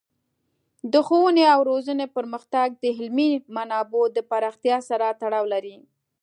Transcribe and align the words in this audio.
د 0.93 0.93
ښوونې 1.07 1.45
او 1.53 1.59
روزنې 1.71 2.07
پرمختګ 2.15 2.67
د 2.83 2.85
علمي 2.97 3.29
منابعو 3.55 4.05
د 4.15 4.17
پراختیا 4.29 4.77
سره 4.89 5.05
تړاو 5.21 5.45
لري. 5.53 5.77